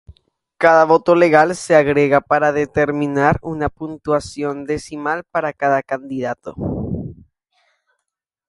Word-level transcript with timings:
Cada 0.57 0.85
voto 0.85 1.13
legal 1.13 1.55
se 1.55 1.75
agrega 1.75 2.21
para 2.21 2.51
determinar 2.51 3.37
una 3.43 3.69
puntuación 3.69 4.65
decimal 4.65 5.25
para 5.25 5.53
cada 5.53 5.83
candidato. 5.83 6.55